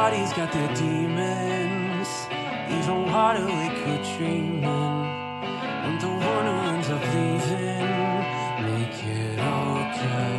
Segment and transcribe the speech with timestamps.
[0.00, 2.08] body's got their demons.
[2.76, 4.64] Even water we liquid dreaming.
[5.84, 7.90] I'm the one who ends up leaving.
[8.68, 10.38] Make it okay.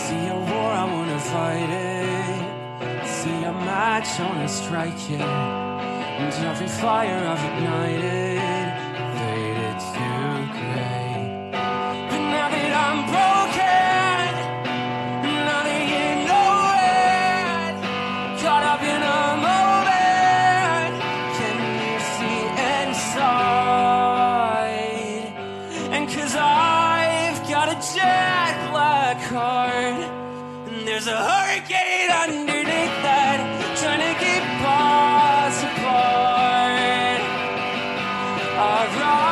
[0.00, 3.06] See a war, I wanna fight it.
[3.16, 5.20] See a match, I wanna strike it.
[6.20, 8.31] And every fire I've ignited
[31.04, 33.38] There's a hurricane underneath that,
[33.76, 37.20] trying to keep us apart.
[38.56, 39.31] Alright.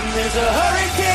[0.00, 1.07] and there's a hurricane.